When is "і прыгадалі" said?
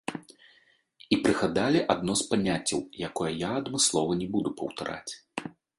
1.15-1.79